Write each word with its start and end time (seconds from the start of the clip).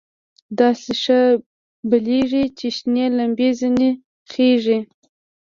داسې 0.59 0.91
ښه 1.01 1.19
بلېږي 1.89 2.43
چې 2.57 2.67
شنې 2.77 3.05
لمبې 3.17 3.49
ځنې 3.59 3.89
خېژي. 4.31 4.79